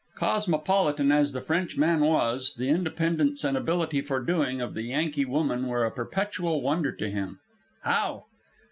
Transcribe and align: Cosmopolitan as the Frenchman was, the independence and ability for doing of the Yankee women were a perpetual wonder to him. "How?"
Cosmopolitan 0.15 1.11
as 1.11 1.31
the 1.31 1.41
Frenchman 1.41 1.99
was, 1.99 2.55
the 2.55 2.69
independence 2.69 3.43
and 3.43 3.55
ability 3.55 4.01
for 4.01 4.19
doing 4.19 4.59
of 4.59 4.73
the 4.73 4.81
Yankee 4.81 5.25
women 5.25 5.67
were 5.67 5.85
a 5.85 5.91
perpetual 5.91 6.59
wonder 6.63 6.91
to 6.91 7.07
him. 7.07 7.39
"How?" 7.83 8.25